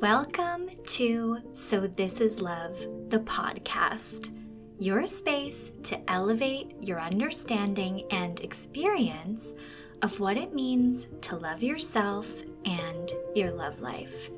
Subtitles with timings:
[0.00, 4.32] Welcome to So This Is Love, the podcast,
[4.78, 9.56] your space to elevate your understanding and experience
[10.02, 12.32] of what it means to love yourself
[12.64, 14.30] and your love life.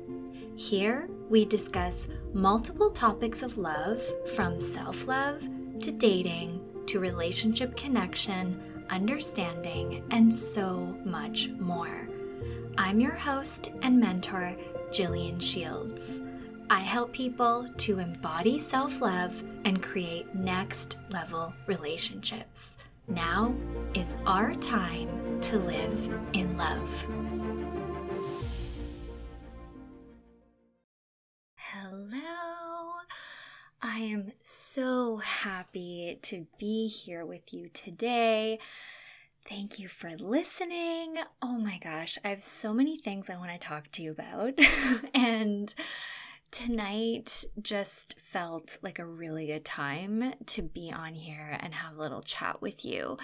[0.55, 4.01] Here, we discuss multiple topics of love
[4.35, 5.41] from self love
[5.81, 12.09] to dating to relationship connection, understanding, and so much more.
[12.77, 14.55] I'm your host and mentor,
[14.91, 16.21] Gillian Shields.
[16.69, 22.75] I help people to embody self love and create next level relationships.
[23.07, 23.53] Now
[23.93, 27.05] is our time to live in love.
[31.55, 32.91] Hello.
[33.81, 38.59] I am so happy to be here with you today.
[39.47, 41.15] Thank you for listening.
[41.41, 44.53] Oh my gosh, I have so many things I want to talk to you about.
[45.13, 45.73] and
[46.51, 51.99] tonight just felt like a really good time to be on here and have a
[51.99, 53.17] little chat with you.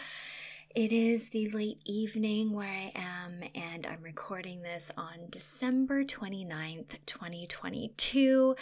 [0.75, 6.97] It is the late evening where I am, and I'm recording this on December 29th,
[7.05, 8.55] 2022.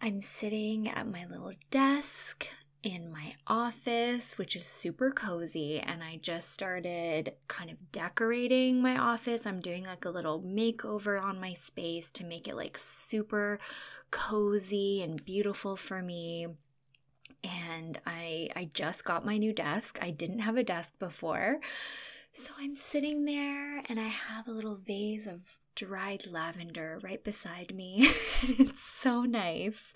[0.00, 2.48] I'm sitting at my little desk
[2.82, 5.80] in my office, which is super cozy.
[5.80, 9.46] And I just started kind of decorating my office.
[9.46, 13.58] I'm doing like a little makeover on my space to make it like super
[14.10, 16.46] cozy and beautiful for me.
[17.44, 19.98] And I I just got my new desk.
[20.00, 21.60] I didn't have a desk before.
[22.32, 25.40] So I'm sitting there and I have a little vase of
[25.74, 28.08] dried lavender right beside me.
[28.42, 29.92] it's so nice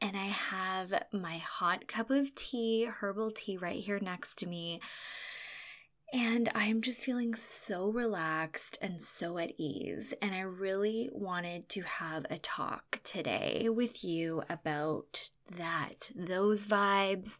[0.00, 4.80] and I have my hot cup of tea, herbal tea, right here next to me.
[6.12, 10.14] And I'm just feeling so relaxed and so at ease.
[10.22, 17.36] And I really wanted to have a talk today with you about that, those vibes.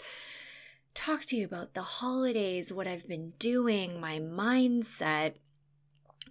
[0.94, 5.34] Talk to you about the holidays, what I've been doing, my mindset,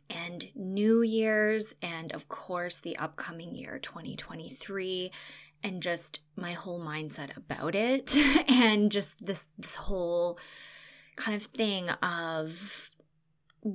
[0.09, 5.11] and New Year's, and of course, the upcoming year 2023
[5.63, 8.15] and just my whole mindset about it
[8.49, 10.37] and just this this whole
[11.15, 12.89] kind of thing of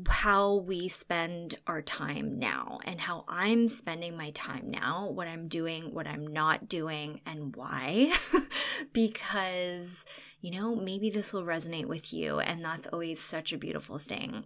[0.08, 5.48] how we spend our time now and how I'm spending my time now, what I'm
[5.48, 8.12] doing, what I'm not doing, and why.
[8.92, 10.04] because,
[10.40, 14.44] you know, maybe this will resonate with you, and that's always such a beautiful thing.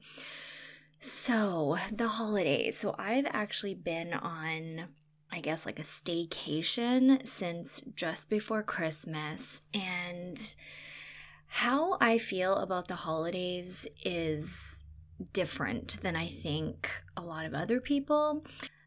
[0.98, 2.78] So, the holidays.
[2.78, 4.88] So, I've actually been on
[5.30, 9.60] I guess, like a staycation since just before Christmas.
[9.74, 10.54] And
[11.48, 14.82] how I feel about the holidays is
[15.32, 18.44] different than I think a lot of other people.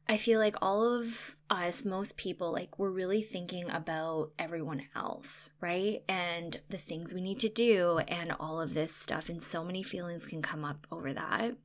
[0.08, 5.52] I feel like all of us, most people, like we're really thinking about everyone else,
[5.62, 6.02] right?
[6.10, 9.30] And the things we need to do and all of this stuff.
[9.30, 11.58] And so many feelings can come up over that.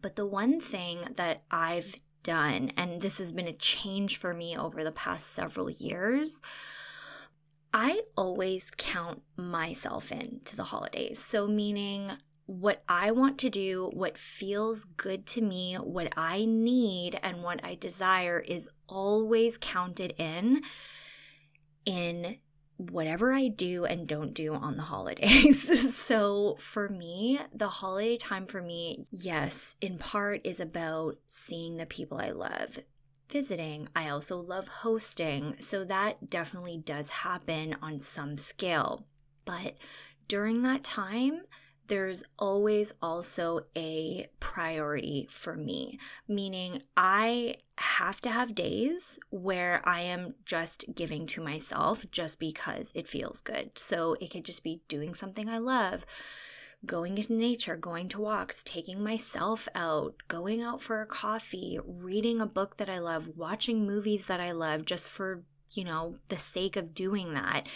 [0.00, 4.56] But the one thing that I've done, and this has been a change for me
[4.56, 6.40] over the past several years.
[7.72, 11.22] I always count myself in to the holidays.
[11.24, 12.12] So, meaning
[12.46, 17.64] what I want to do, what feels good to me, what I need, and what
[17.64, 20.62] I desire is always counted in
[21.86, 22.38] in
[22.80, 25.94] whatever I do and don't do on the holidays.
[25.96, 31.86] so for me, the holiday time for me, yes, in part is about seeing the
[31.86, 32.78] people I love.
[33.28, 33.88] Visiting.
[33.94, 35.56] I also love hosting.
[35.60, 39.06] So that definitely does happen on some scale.
[39.44, 39.76] But
[40.26, 41.42] during that time,
[41.90, 50.02] there's always also a priority for me, meaning I have to have days where I
[50.02, 53.72] am just giving to myself just because it feels good.
[53.74, 56.06] So it could just be doing something I love,
[56.86, 62.40] going into nature, going to walks, taking myself out, going out for a coffee, reading
[62.40, 65.42] a book that I love, watching movies that I love just for,
[65.72, 67.66] you know, the sake of doing that.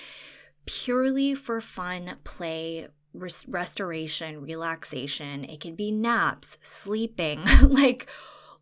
[0.67, 5.45] Purely for fun, play, res- restoration, relaxation.
[5.45, 8.07] It could be naps, sleeping, like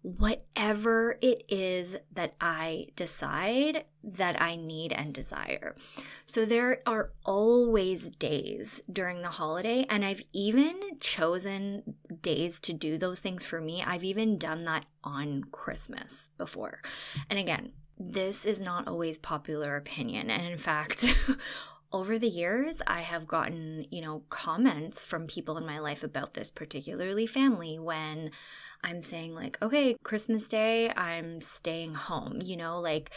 [0.02, 5.76] whatever it is that I decide that I need and desire.
[6.26, 12.99] So there are always days during the holiday, and I've even chosen days to do
[12.99, 13.82] those things for me.
[13.82, 16.82] I've even done that on Christmas before.
[17.31, 20.31] And again, this is not always popular opinion.
[20.31, 21.04] And in fact,
[21.92, 26.34] over the years, I have gotten, you know, comments from people in my life about
[26.34, 28.30] this, particularly family, when
[28.82, 33.10] I'm saying, like, okay, Christmas Day, I'm staying home, you know, like,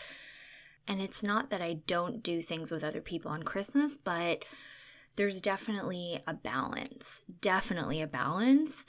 [0.87, 4.45] and it's not that I don't do things with other people on Christmas, but
[5.15, 8.85] there's definitely a balance, definitely a balance.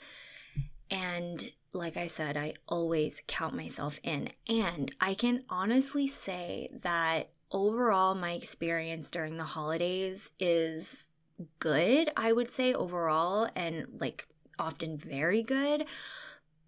[0.91, 4.29] And like I said, I always count myself in.
[4.47, 11.07] And I can honestly say that overall, my experience during the holidays is
[11.59, 14.27] good, I would say, overall, and like
[14.59, 15.85] often very good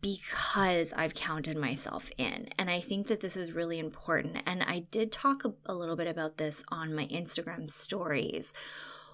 [0.02, 2.50] because I've counted myself in.
[2.58, 4.38] And I think that this is really important.
[4.46, 8.54] And I did talk a, little bit about this on my Instagram stories,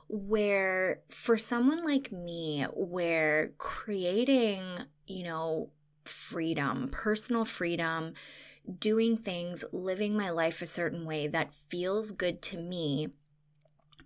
[0.07, 4.63] where for someone like me, where creating,
[5.07, 5.69] you know,
[6.03, 8.13] freedom, personal freedom,
[8.79, 13.09] doing things, living my life a certain way that feels good to me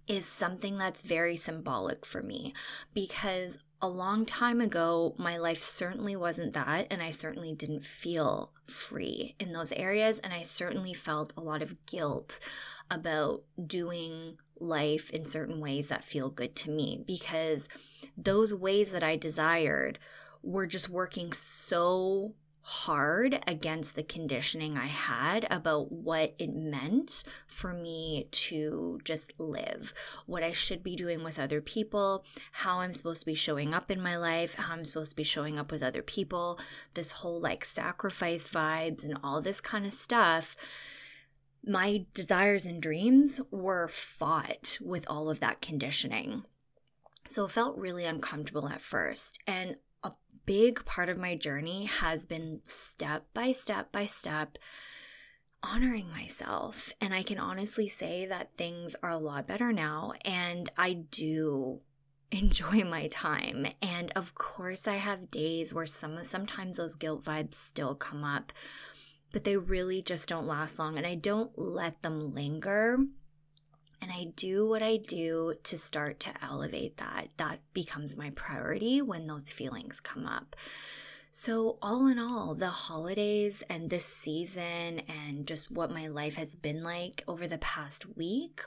[0.07, 2.53] is something that's very symbolic for me
[2.93, 8.51] because a long time ago, my life certainly wasn't that, and I certainly didn't feel
[8.67, 10.19] free in those areas.
[10.19, 12.39] And I certainly felt a lot of guilt
[12.91, 17.69] about doing life in certain ways that feel good to me because
[18.17, 19.97] those ways that I desired
[20.43, 22.33] were just working so
[22.69, 29.91] hard against the conditioning I had about what it meant for me to just live,
[30.27, 33.89] what I should be doing with other people, how I'm supposed to be showing up
[33.89, 36.59] in my life, how I'm supposed to be showing up with other people,
[36.93, 40.55] this whole like sacrifice vibes and all this kind of stuff.
[41.65, 46.43] My desires and dreams were fought with all of that conditioning.
[47.25, 49.39] So it felt really uncomfortable at first.
[49.47, 49.77] And
[50.49, 54.57] big part of my journey has been step by step by step
[55.61, 56.91] honoring myself.
[56.99, 60.13] And I can honestly say that things are a lot better now.
[60.25, 61.81] And I do
[62.31, 63.67] enjoy my time.
[63.79, 68.51] And of course, I have days where some sometimes those guilt vibes still come up,
[69.31, 70.97] but they really just don't last long.
[70.97, 72.97] And I don't let them linger
[74.01, 77.29] and I do what I do to start to elevate that.
[77.37, 80.55] That becomes my priority when those feelings come up.
[81.31, 86.55] So, all in all, the holidays and this season and just what my life has
[86.55, 88.61] been like over the past week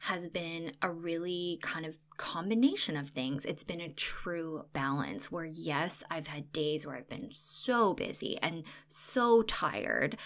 [0.00, 3.44] has been a really kind of combination of things.
[3.44, 8.38] It's been a true balance where, yes, I've had days where I've been so busy
[8.42, 10.16] and so tired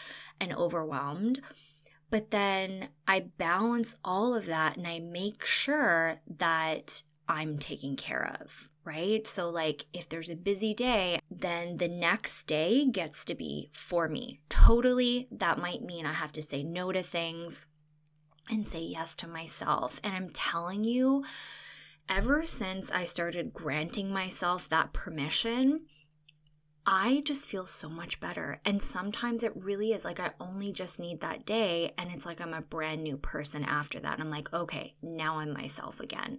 [0.40, 1.40] and overwhelmed.
[2.12, 8.36] But then I balance all of that and I make sure that I'm taken care
[8.38, 9.26] of, right?
[9.26, 14.10] So, like, if there's a busy day, then the next day gets to be for
[14.10, 14.42] me.
[14.50, 17.66] Totally, that might mean I have to say no to things
[18.50, 19.98] and say yes to myself.
[20.04, 21.24] And I'm telling you,
[22.10, 25.86] ever since I started granting myself that permission,
[26.84, 28.60] I just feel so much better.
[28.64, 31.92] And sometimes it really is like I only just need that day.
[31.96, 34.18] And it's like I'm a brand new person after that.
[34.18, 36.38] I'm like, okay, now I'm myself again.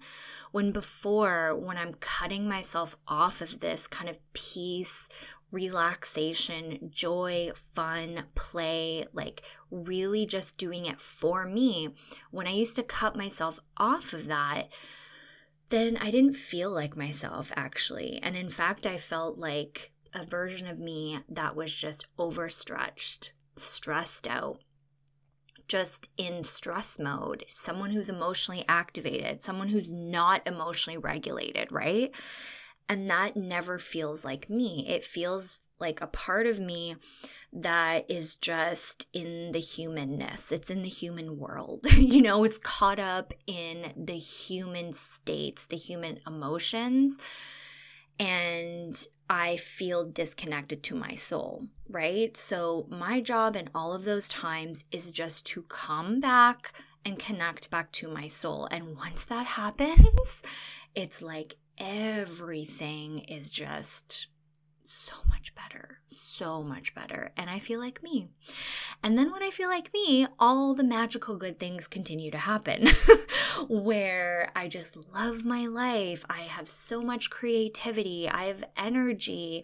[0.52, 5.08] When before, when I'm cutting myself off of this kind of peace,
[5.50, 11.90] relaxation, joy, fun, play, like really just doing it for me,
[12.32, 14.68] when I used to cut myself off of that,
[15.70, 18.20] then I didn't feel like myself actually.
[18.22, 24.28] And in fact, I felt like a version of me that was just overstretched, stressed
[24.28, 24.60] out,
[25.68, 32.12] just in stress mode, someone who's emotionally activated, someone who's not emotionally regulated, right?
[32.90, 34.86] And that never feels like me.
[34.90, 36.98] It feels like a part of me
[37.54, 40.52] that is just in the humanness.
[40.52, 41.86] It's in the human world.
[41.98, 47.18] you know, it's caught up in the human states, the human emotions
[48.20, 52.38] and I feel disconnected to my soul, right?
[52.38, 56.72] So, my job in all of those times is just to come back
[57.04, 58.68] and connect back to my soul.
[58.70, 60.44] And once that happens,
[60.94, 64.28] it's like everything is just
[64.86, 67.32] so much better, so much better.
[67.38, 68.30] And I feel like me.
[69.04, 72.90] And then when I feel like me, all the magical good things continue to happen
[73.68, 76.26] where I just love my life.
[76.30, 79.64] I have so much creativity, I have energy.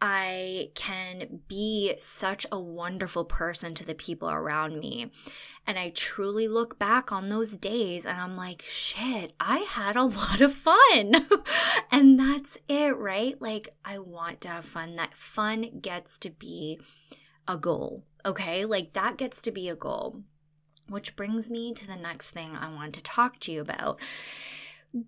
[0.00, 5.10] I can be such a wonderful person to the people around me.
[5.66, 10.04] And I truly look back on those days and I'm like, shit, I had a
[10.04, 11.26] lot of fun.
[11.90, 13.40] and that's it, right?
[13.40, 14.96] Like, I want to have fun.
[14.96, 16.80] That fun gets to be
[17.46, 18.64] a goal, okay?
[18.64, 20.22] Like, that gets to be a goal.
[20.88, 24.00] Which brings me to the next thing I want to talk to you about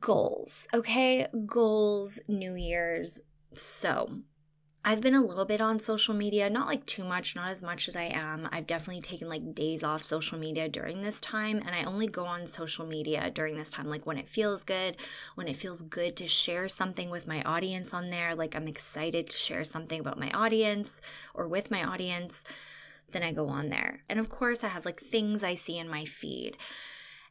[0.01, 1.27] goals, okay?
[1.47, 3.23] Goals, New Year's.
[3.55, 4.21] So,
[4.85, 7.87] I've been a little bit on social media, not like too much, not as much
[7.87, 8.49] as I am.
[8.51, 12.25] I've definitely taken like days off social media during this time, and I only go
[12.25, 14.97] on social media during this time, like when it feels good,
[15.37, 18.35] when it feels good to share something with my audience on there.
[18.35, 21.01] Like I'm excited to share something about my audience
[21.33, 22.43] or with my audience,
[23.13, 24.01] then I go on there.
[24.09, 26.57] And of course, I have like things I see in my feed.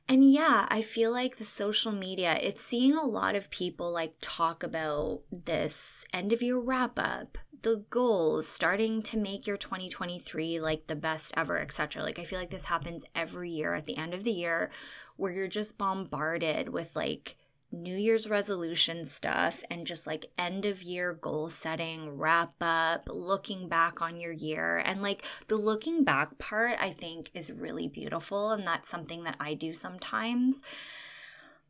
[0.08, 4.16] And yeah, I feel like the social media, it's seeing a lot of people like
[4.22, 10.60] talk about this end of year wrap up, the goals, starting to make your 2023
[10.60, 12.04] like the best ever, etc.
[12.04, 14.70] Like I feel like this happens every year at the end of the year
[15.16, 17.38] where you're just bombarded with like
[17.72, 23.70] New Year's resolution stuff and just like end of year goal setting, wrap up, looking
[23.70, 24.78] back on your year.
[24.78, 28.52] And like the looking back part, I think is really beautiful.
[28.52, 30.62] And that's something that I do sometimes.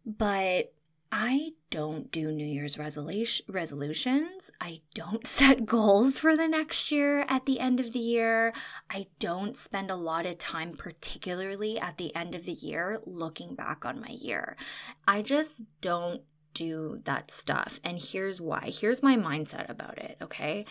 [0.06, 0.74] But
[1.12, 4.50] I don't do New Year's resolution, resolutions.
[4.62, 8.54] I don't set goals for the next year at the end of the year.
[8.90, 13.56] I don't spend a lot of time, particularly at the end of the year, looking
[13.56, 14.56] back on my year.
[15.06, 16.22] I just don't
[16.54, 17.80] do that stuff.
[17.84, 18.72] And here's why.
[18.74, 20.66] Here's my mindset about it, okay?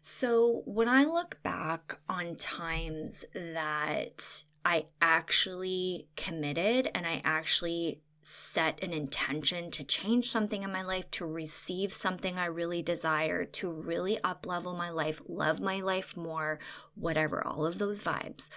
[0.00, 8.82] So when I look back on times that I actually committed and I actually set
[8.82, 13.70] an intention to change something in my life, to receive something I really desire, to
[13.70, 16.58] really up level my life, love my life more,
[16.94, 18.50] whatever, all of those vibes.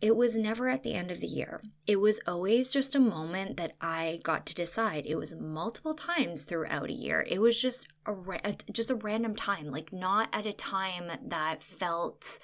[0.00, 1.62] It was never at the end of the year.
[1.86, 5.06] It was always just a moment that I got to decide.
[5.06, 7.26] It was multiple times throughout a year.
[7.28, 12.38] It was just a just a random time, like not at a time that felt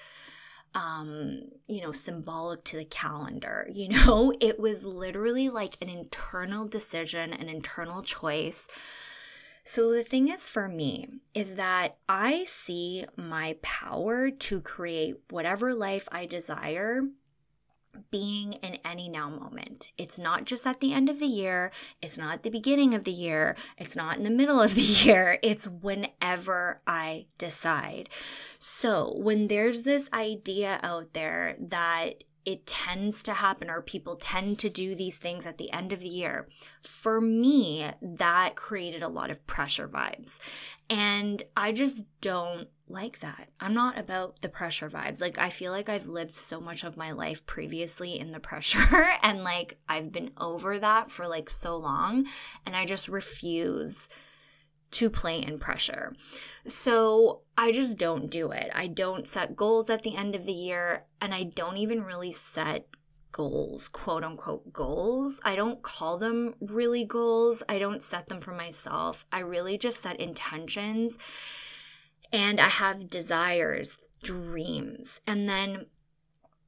[0.73, 3.67] um, you know, symbolic to the calendar.
[3.81, 8.67] You know, it was literally like an internal decision, an internal choice.
[9.63, 15.73] So the thing is for me is that I see my power to create whatever
[15.73, 17.03] life I desire
[18.09, 19.89] being in any now moment.
[19.97, 21.71] It's not just at the end of the year,
[22.01, 24.81] it's not at the beginning of the year, it's not in the middle of the
[25.05, 28.09] year, it's whenever I decide.
[28.59, 34.59] So, when there's this idea out there that it tends to happen or people tend
[34.59, 36.47] to do these things at the end of the year.
[36.81, 40.39] For me, that created a lot of pressure vibes.
[40.89, 43.49] And I just don't like that.
[43.59, 45.21] I'm not about the pressure vibes.
[45.21, 49.13] Like, I feel like I've lived so much of my life previously in the pressure,
[49.23, 52.27] and like I've been over that for like so long,
[52.65, 54.09] and I just refuse
[54.91, 56.13] to play in pressure.
[56.67, 58.69] So I just don't do it.
[58.75, 62.31] I don't set goals at the end of the year, and I don't even really
[62.31, 62.87] set
[63.31, 65.39] goals, quote unquote goals.
[65.43, 67.63] I don't call them really goals.
[67.69, 69.25] I don't set them for myself.
[69.31, 71.17] I really just set intentions
[72.33, 75.19] and I have desires, dreams.
[75.27, 75.87] And then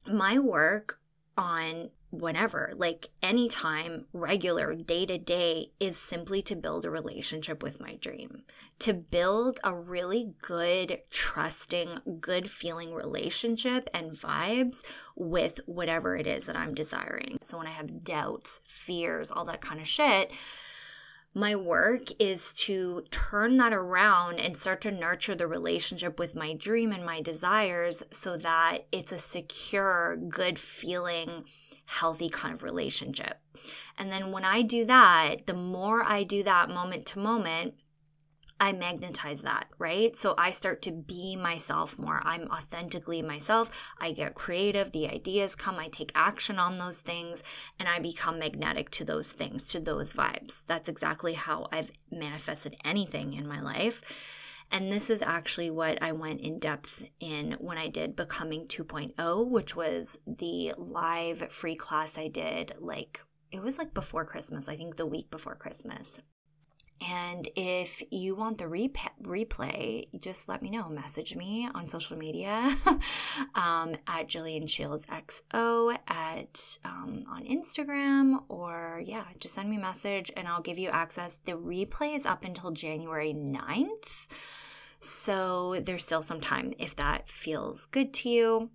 [0.06, 1.00] my work
[1.36, 1.90] on
[2.20, 7.96] whenever, like anytime, regular, day to day, is simply to build a relationship with my
[7.96, 8.42] dream,
[8.80, 14.82] to build a really good, trusting, good feeling relationship and vibes
[15.16, 17.38] with whatever it is that I'm desiring.
[17.42, 20.30] So when I have doubts, fears, all that kind of shit,
[21.36, 26.54] my work is to turn that around and start to nurture the relationship with my
[26.54, 31.44] dream and my desires so that it's a secure, good feeling
[31.86, 33.38] healthy kind of relationship.
[33.98, 37.74] And then when I do that, the more I do that moment to moment,
[38.60, 40.16] I magnetize that, right?
[40.16, 42.22] So I start to be myself more.
[42.24, 43.70] I'm authentically myself.
[44.00, 44.92] I get creative.
[44.92, 45.76] The ideas come.
[45.76, 47.42] I take action on those things
[47.78, 50.64] and I become magnetic to those things, to those vibes.
[50.66, 54.02] That's exactly how I've manifested anything in my life.
[54.74, 59.48] And this is actually what I went in depth in when I did Becoming 2.0,
[59.48, 63.20] which was the live free class I did like
[63.52, 66.20] it was like before Christmas, I think the week before Christmas.
[67.06, 70.88] And if you want the replay, just let me know.
[70.88, 72.76] Message me on social media
[73.54, 79.80] um, at Gillian Shields XO at um, on Instagram, or yeah, just send me a
[79.80, 81.38] message and I'll give you access.
[81.44, 84.28] The replay is up until January 9th.
[85.00, 88.70] So there's still some time if that feels good to you.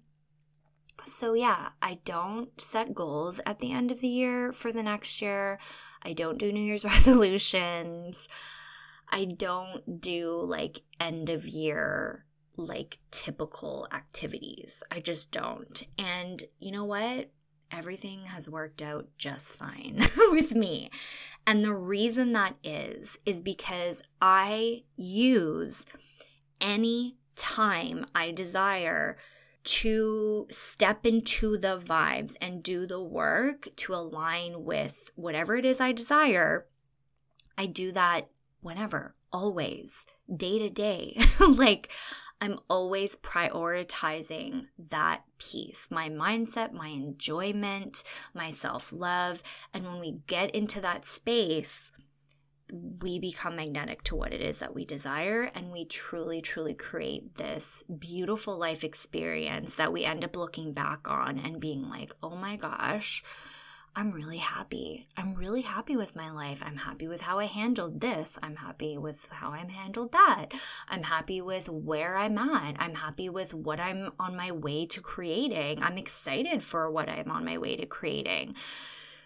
[1.03, 5.21] So, yeah, I don't set goals at the end of the year for the next
[5.21, 5.59] year.
[6.03, 8.27] I don't do New Year's resolutions.
[9.11, 12.25] I don't do like end of year,
[12.55, 14.83] like typical activities.
[14.91, 15.83] I just don't.
[15.97, 17.31] And you know what?
[17.71, 20.89] Everything has worked out just fine with me.
[21.45, 25.85] And the reason that is, is because I use
[26.59, 29.17] any time I desire
[29.63, 35.79] to step into the vibes and do the work to align with whatever it is
[35.79, 36.65] I desire,
[37.57, 38.29] I do that
[38.61, 41.19] whenever, always, day to day.
[41.39, 41.89] like,
[42.41, 49.43] I'm always prioritizing that piece my mindset, my enjoyment, my self love.
[49.73, 51.91] And when we get into that space,
[52.71, 57.35] we become magnetic to what it is that we desire and we truly truly create
[57.35, 62.35] this beautiful life experience that we end up looking back on and being like oh
[62.35, 63.23] my gosh
[63.95, 65.07] I'm really happy.
[65.17, 66.61] I'm really happy with my life.
[66.65, 68.37] I'm happy with how I handled this.
[68.41, 70.53] I'm happy with how I'm handled that.
[70.87, 72.75] I'm happy with where I'm at.
[72.79, 75.83] I'm happy with what I'm on my way to creating.
[75.83, 78.55] I'm excited for what I'm on my way to creating.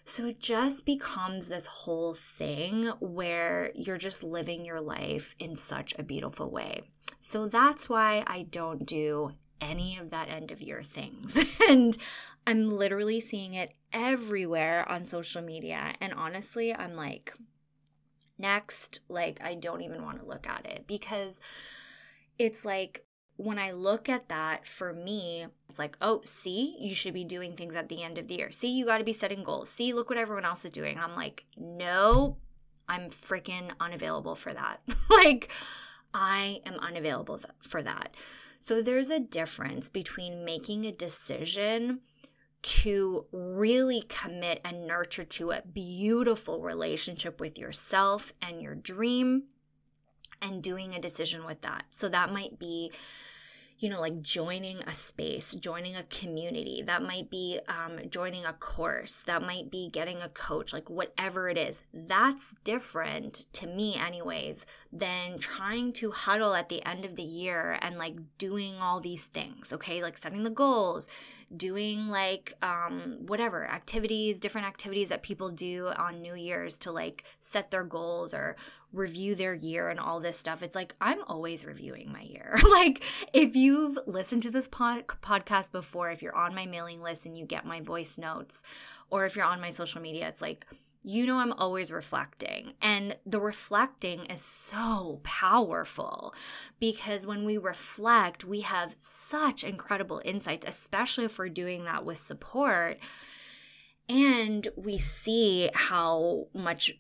[0.06, 5.94] So it just becomes this whole thing where you're just living your life in such
[5.98, 6.82] a beautiful way.
[7.20, 9.32] So that's why I don't do
[9.62, 11.38] any of that end of year things.
[11.70, 11.98] and
[12.46, 15.94] I'm literally seeing it everywhere on social media.
[16.02, 17.34] And honestly, I'm like,
[18.38, 21.40] next, like, I don't even want to look at it because
[22.38, 23.06] it's like
[23.38, 27.56] when I look at that for me, it's like, oh, see, you should be doing
[27.56, 28.52] things at the end of the year.
[28.52, 29.70] See, you got to be setting goals.
[29.70, 30.98] See, look what everyone else is doing.
[31.00, 32.38] I'm like, no,
[32.88, 34.82] I'm freaking unavailable for that.
[35.10, 35.52] like,
[36.14, 38.14] I am unavailable for that.
[38.60, 42.02] So there's a difference between making a decision
[42.62, 49.44] to really commit and nurture to a beautiful relationship with yourself and your dream
[50.44, 51.86] and doing a decision with that.
[51.90, 52.92] So that might be
[53.84, 56.82] you know, like joining a space, joining a community.
[56.82, 59.22] That might be um, joining a course.
[59.26, 61.82] That might be getting a coach, like whatever it is.
[61.94, 67.78] That's different to me, anyways, than trying to huddle at the end of the year
[67.82, 70.02] and like doing all these things, okay?
[70.02, 71.06] Like setting the goals,
[71.56, 77.24] doing like um, whatever activities, different activities that people do on New Year's to like
[77.40, 78.56] set their goals or
[78.92, 80.62] review their year and all this stuff.
[80.62, 82.60] It's like I'm always reviewing my year.
[82.72, 87.26] like if you've listened to this pod- podcast before, if you're on my mailing list
[87.26, 88.64] and you get my voice notes,
[89.10, 90.66] or if you're on my social media, it's like
[91.04, 92.74] you know I'm always reflecting.
[92.82, 96.34] And the reflecting is so powerful
[96.80, 102.18] because when we reflect, we have such incredible insights, especially if we're doing that with
[102.18, 103.00] support.
[104.08, 106.94] And we see how much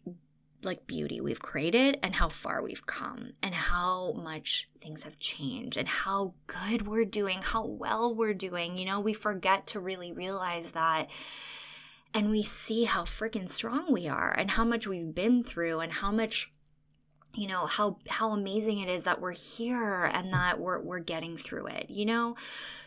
[0.63, 5.77] like beauty we've created and how far we've come and how much things have changed
[5.77, 8.77] and how good we're doing, how well we're doing.
[8.77, 11.09] You know, we forget to really realize that
[12.13, 15.93] and we see how freaking strong we are and how much we've been through and
[15.93, 16.51] how much
[17.35, 21.37] you know how how amazing it is that we're here and that we're we're getting
[21.37, 22.35] through it you know?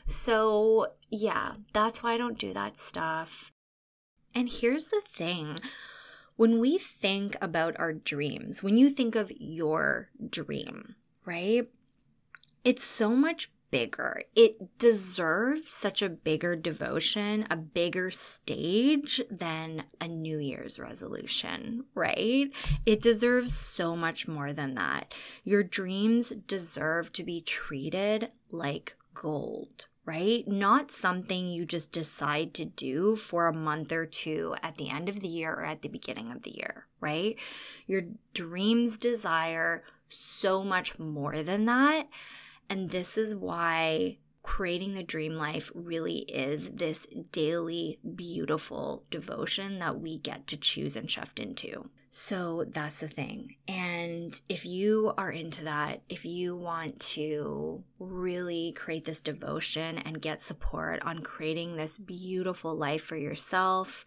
[0.07, 3.51] So yeah that's why i don't do that stuff.
[4.35, 5.61] And here's the thing.
[6.37, 11.69] When we think about our dreams when you think of your dream right?
[12.65, 14.23] It's so much bigger.
[14.35, 22.51] It deserves such a bigger devotion, a bigger stage than a New Year's resolution, right?
[22.85, 25.13] It deserves so much more than that.
[25.45, 30.47] Your dreams deserve to be treated like gold, right?
[30.47, 35.09] Not something you just decide to do for a month or two at the end
[35.09, 37.37] of the year or at the beginning of the year, right?
[37.87, 38.03] Your
[38.35, 42.09] dreams desire so much more than that.
[42.69, 50.01] And this is why creating the dream life really is this daily beautiful devotion that
[50.01, 51.91] we get to choose and shift into.
[52.11, 53.57] So that's the thing.
[53.69, 60.23] And if you are into that, if you want to really create this devotion and
[60.23, 64.07] get support on creating this beautiful life for yourself,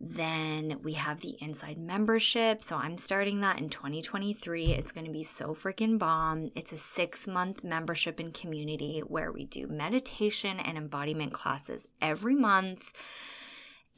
[0.00, 2.64] then we have the inside membership.
[2.64, 4.72] So I'm starting that in 2023.
[4.72, 6.50] It's going to be so freaking bomb.
[6.54, 12.34] It's a six month membership and community where we do meditation and embodiment classes every
[12.34, 12.92] month.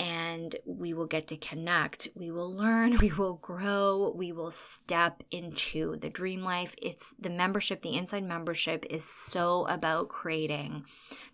[0.01, 2.09] And we will get to connect.
[2.17, 2.99] We will learn.
[3.01, 4.13] We will grow.
[4.17, 6.75] We will step into the dream life.
[6.83, 10.85] It's the membership, the inside membership is so about creating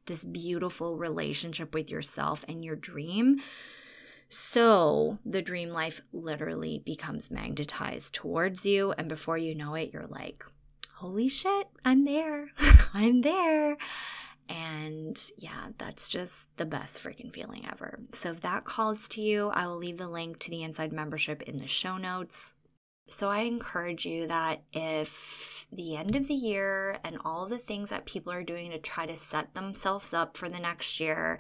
[0.05, 3.41] this beautiful relationship with yourself and your dream
[4.29, 8.93] so the dream life literally becomes magnetized towards you.
[8.99, 10.45] And before you know it, you're like,
[10.97, 12.51] holy shit, I'm there.
[12.95, 13.77] I'm there.
[14.49, 18.01] And yeah, that's just the best freaking feeling ever.
[18.13, 21.43] So if that calls to you, I will leave the link to the inside membership
[21.43, 22.55] in the show notes.
[23.11, 27.89] So I encourage you that if the end of the year and all the things
[27.91, 31.39] that people are doing to try to set themselves up for the next year,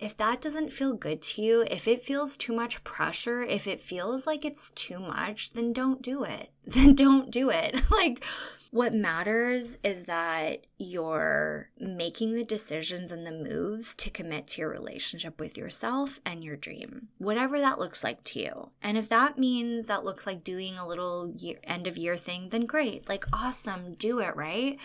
[0.00, 3.80] if that doesn't feel good to you, if it feels too much pressure, if it
[3.80, 6.50] feels like it's too much, then don't do it.
[6.68, 7.74] Then don't do it.
[7.90, 8.22] like,
[8.70, 14.68] what matters is that you're making the decisions and the moves to commit to your
[14.68, 18.70] relationship with yourself and your dream, whatever that looks like to you.
[18.82, 22.50] And if that means that looks like doing a little year, end of year thing,
[22.50, 23.08] then great.
[23.08, 24.78] Like, awesome, do it, right?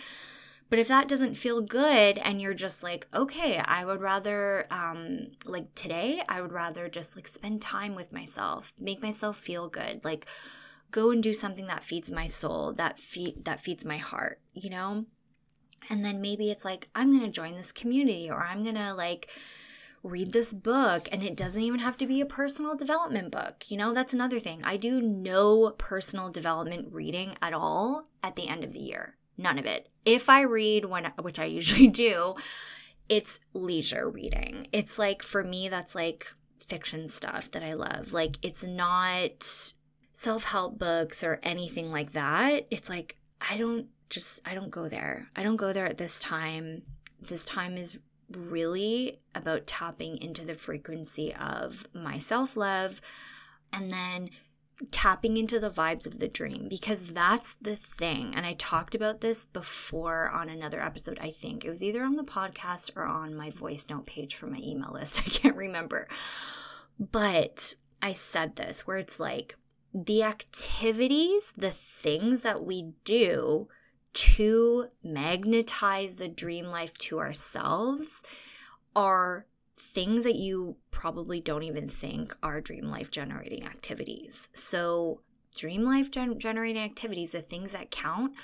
[0.74, 5.28] But if that doesn't feel good and you're just like, okay, I would rather, um,
[5.44, 10.00] like today, I would rather just like spend time with myself, make myself feel good.
[10.02, 10.26] Like,
[10.90, 14.68] go and do something that feeds my soul, that feed that feeds my heart, you
[14.68, 15.06] know?
[15.88, 19.30] And then maybe it's like I'm to join this community or I'm to like
[20.02, 23.70] read this book and it doesn't even have to be a personal development book.
[23.70, 24.64] You know, that's another thing.
[24.64, 29.14] I do no personal development reading at all at the end of the year.
[29.36, 29.88] None of it.
[30.04, 32.34] If I read when which I usually do,
[33.08, 34.68] it's leisure reading.
[34.72, 38.12] It's like for me that's like fiction stuff that I love.
[38.12, 39.72] Like it's not
[40.14, 44.88] self help books or anything like that, it's like, I don't just, I don't go
[44.88, 45.28] there.
[45.36, 46.82] I don't go there at this time.
[47.20, 47.98] This time is
[48.30, 53.00] really about tapping into the frequency of my self love
[53.72, 54.30] and then
[54.90, 58.34] tapping into the vibes of the dream because that's the thing.
[58.34, 61.64] And I talked about this before on another episode, I think.
[61.64, 64.92] It was either on the podcast or on my voice note page for my email
[64.92, 65.18] list.
[65.26, 66.08] I can't remember.
[66.98, 69.56] But I said this where it's like,
[69.94, 73.68] the activities, the things that we do
[74.12, 78.22] to magnetize the dream life to ourselves
[78.96, 79.46] are
[79.84, 84.48] things that you probably don't even think are dream life generating activities.
[84.54, 85.20] So,
[85.56, 88.34] dream life gen- generating activities, the things that count,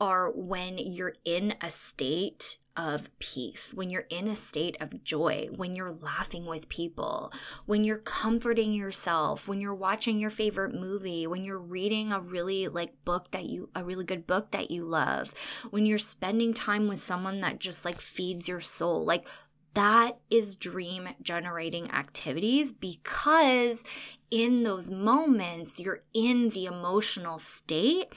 [0.00, 5.48] are when you're in a state of peace, when you're in a state of joy,
[5.54, 7.32] when you're laughing with people,
[7.66, 12.66] when you're comforting yourself, when you're watching your favorite movie, when you're reading a really
[12.68, 15.34] like book that you a really good book that you love,
[15.70, 19.04] when you're spending time with someone that just like feeds your soul.
[19.04, 19.26] Like
[19.74, 23.84] that is dream generating activities because
[24.30, 28.12] in those moments you're in the emotional state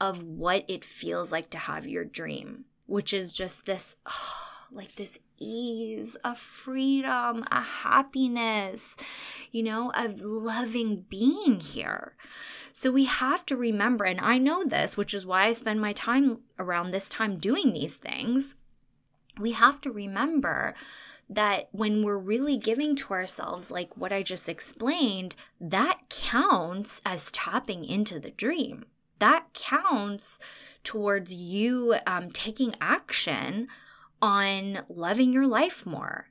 [0.00, 3.94] of what it feels like to have your dream which is just this,
[4.72, 8.96] like this ease, a freedom, a happiness,
[9.52, 12.16] you know, of loving being here.
[12.72, 15.92] So we have to remember, and I know this, which is why I spend my
[15.92, 18.56] time around this time doing these things.
[19.38, 20.74] We have to remember
[21.30, 27.30] that when we're really giving to ourselves, like what I just explained, that counts as
[27.32, 28.86] tapping into the dream.
[29.18, 30.38] That counts
[30.84, 33.68] towards you um, taking action
[34.22, 36.30] on loving your life more,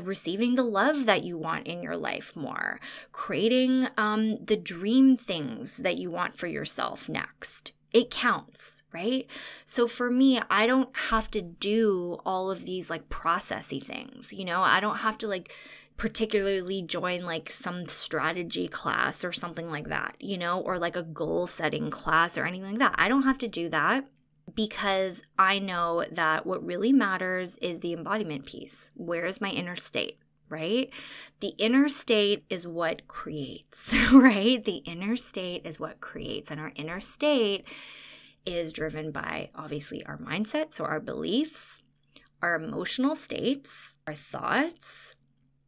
[0.00, 2.80] receiving the love that you want in your life more,
[3.12, 7.72] creating um, the dream things that you want for yourself next.
[7.92, 9.26] It counts, right?
[9.64, 14.32] So for me, I don't have to do all of these like processy things.
[14.32, 15.52] You know, I don't have to like
[15.96, 21.02] particularly join like some strategy class or something like that, you know, or like a
[21.02, 22.94] goal setting class or anything like that.
[22.96, 24.06] I don't have to do that
[24.54, 28.92] because I know that what really matters is the embodiment piece.
[28.94, 30.18] Where is my inner state?
[30.48, 30.90] Right?
[31.40, 34.64] The inner state is what creates, right?
[34.64, 36.50] The inner state is what creates.
[36.50, 37.66] And our inner state
[38.46, 41.82] is driven by obviously our mindset, so our beliefs,
[42.42, 45.16] our emotional states, our thoughts,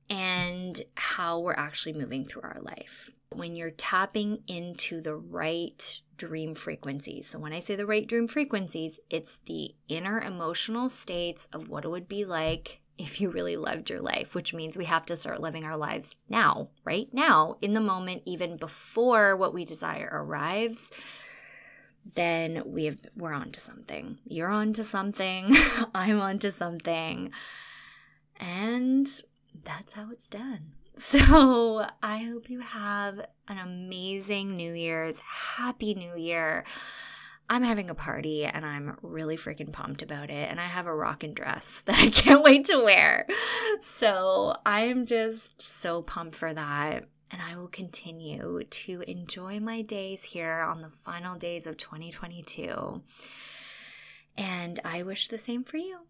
[0.09, 3.11] and how we're actually moving through our life.
[3.33, 7.31] When you're tapping into the right dream frequencies.
[7.31, 11.87] So, when I say the right dream frequencies, it's the inner emotional states of what
[11.87, 15.17] it would be like if you really loved your life, which means we have to
[15.17, 20.09] start living our lives now, right now, in the moment, even before what we desire
[20.13, 20.91] arrives.
[22.15, 24.19] Then we have we're on to something.
[24.25, 25.57] You're on to something.
[25.95, 27.31] I'm on to something.
[28.39, 29.09] And
[29.65, 30.73] that's how it's done.
[30.97, 35.21] So I hope you have an amazing New Year's.
[35.21, 36.65] Happy New Year.
[37.51, 40.49] I'm having a party and I'm really freaking pumped about it.
[40.49, 43.27] And I have a rockin' dress that I can't wait to wear.
[43.83, 47.07] So I'm just so pumped for that.
[47.33, 53.03] And I will continue to enjoy my days here on the final days of 2022.
[54.37, 56.07] And I wish the same for you.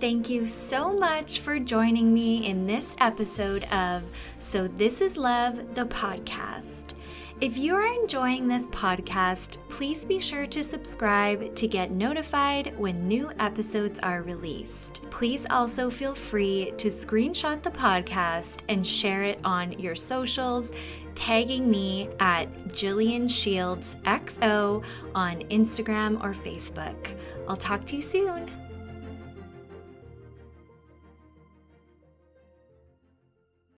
[0.00, 4.02] Thank you so much for joining me in this episode of
[4.38, 6.93] So This Is Love, the podcast.
[7.40, 13.08] If you are enjoying this podcast, please be sure to subscribe to get notified when
[13.08, 15.02] new episodes are released.
[15.10, 20.70] Please also feel free to screenshot the podcast and share it on your socials,
[21.16, 27.18] tagging me at Gillian Shields XO on Instagram or Facebook.
[27.48, 28.48] I'll talk to you soon.